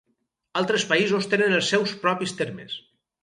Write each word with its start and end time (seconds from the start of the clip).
Altres 0.61 0.85
països 0.93 1.27
tenen 1.35 1.53
els 1.59 1.69
seus 1.73 1.93
propis 2.07 2.35
termes. 2.43 2.79